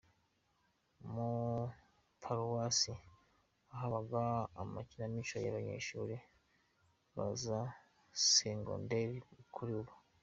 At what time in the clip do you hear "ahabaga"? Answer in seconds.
3.75-4.21